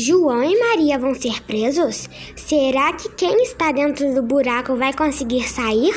João 0.00 0.44
e 0.44 0.56
Maria 0.56 0.96
vão 0.96 1.12
ser 1.12 1.42
presos? 1.42 2.08
Será 2.36 2.92
que 2.92 3.08
quem 3.16 3.42
está 3.42 3.72
dentro 3.72 4.14
do 4.14 4.22
buraco 4.22 4.76
vai 4.76 4.92
conseguir 4.92 5.48
sair? 5.48 5.92